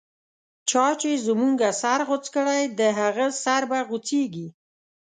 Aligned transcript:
چا 0.69 0.85
چی 1.01 1.11
زموږه 1.25 1.69
سر 1.81 1.99
غوڅ 2.07 2.25
کړی، 2.35 2.61
د 2.79 2.81
هغه 2.99 3.27
سر 3.43 3.61
به 3.69 3.79
غو 3.87 3.97
څیږی 4.07 4.47